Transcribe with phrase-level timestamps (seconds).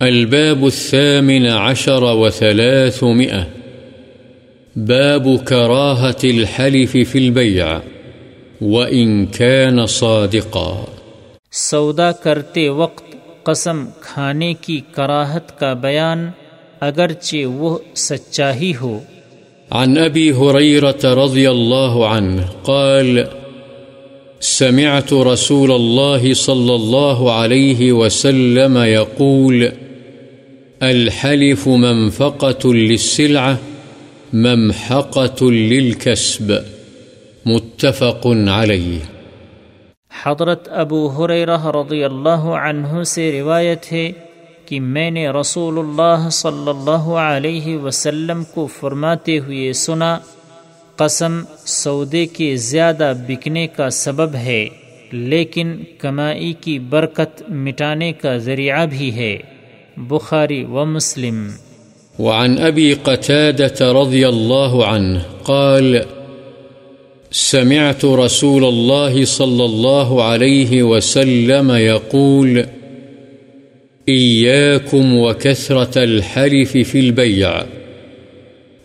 [0.00, 3.42] الباب الثامن عشر وثلاثمئة
[4.76, 7.66] باب كراهة الحلف في البيع
[8.60, 10.84] وإن كان صادقا.
[11.52, 13.04] سودا کرتے وقت
[13.42, 16.30] قسم کھانے کی کراہت کا بیان
[16.80, 19.00] اگرچہ وہ سچا ہی ہو۔
[19.70, 23.18] عن أبي هريرة رضي الله عنه قال
[24.40, 29.68] سمعت رسول الله صلى الله عليه وسلم يقول
[30.80, 33.54] الحلف منفقة للسلعة
[34.32, 36.52] ممحقة للكسب.
[37.44, 38.98] متفق عليه.
[40.22, 44.12] حضرت ابو حریرہ رضی اللہ عنہ سے روایت ہے
[44.66, 50.18] کہ میں نے رسول اللہ صلی اللہ علیہ وسلم کو فرماتے ہوئے سنا،
[50.96, 54.68] قسم سودے کے زیادہ بکنے کا سبب ہے،
[55.12, 59.59] لیکن کمائی کی برکت مٹانے کا ذریعہ بھی ہے۔
[60.08, 61.50] بخاری و مسلم۔
[62.18, 65.96] وعن أبي قتادة رضي الله عنه قال،
[67.32, 72.62] سمعت رسول الله صلى الله عليه وسلم يقول
[74.08, 77.50] إياكم وكثرة الحلف في البيع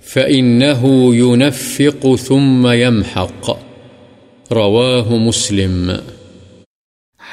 [0.01, 3.57] فإنه ينفق ثم يمحق
[4.51, 5.91] رواه مسلم۔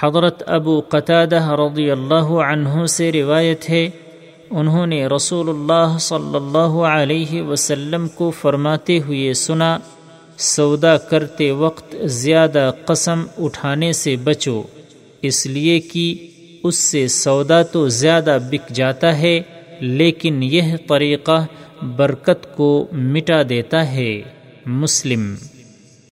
[0.03, 3.89] حضرت ابو قتادہ رضی اللہ عنہ سے روایت ہے،
[4.51, 9.77] انہوں نے رسول اللہ صلی اللہ علیہ وسلم کو فرماتے ہوئے سنا،
[10.39, 14.63] سودا کرتے وقت زیادہ قسم اٹھانے سے بچو،
[15.23, 16.07] اس لیے کہ
[16.65, 19.41] اس سے سودا تو زیادہ بک جاتا ہے،
[19.81, 21.45] لیکن یہ طریقہ
[21.97, 24.13] برکت کو مٹا دیتا ہے۔
[24.67, 25.35] مسلم